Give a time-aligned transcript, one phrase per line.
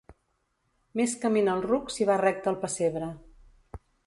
[1.01, 3.13] Més camina el ruc si va recte al pessebre.